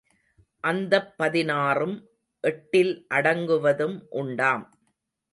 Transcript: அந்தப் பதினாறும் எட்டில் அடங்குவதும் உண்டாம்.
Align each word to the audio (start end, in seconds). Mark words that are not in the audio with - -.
அந்தப் 0.63 1.17
பதினாறும் 1.17 1.93
எட்டில் 2.43 3.05
அடங்குவதும் 3.09 3.95
உண்டாம். 4.09 4.65